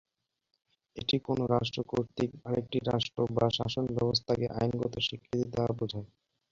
এটি 0.95 1.15
কোনো 1.27 1.43
রাষ্ট্র 1.47 1.79
কর্তৃক 1.91 2.31
আরেকটি 2.47 2.77
রাষ্ট্র 2.91 3.19
বা 3.35 3.45
শাসন 3.57 3.85
ব্যবস্থাকে 3.97 4.45
আইনগত 4.59 4.93
স্বীকৃতি 5.07 5.45
দেওয়া 5.53 5.71
বোঝায়। 5.79 6.07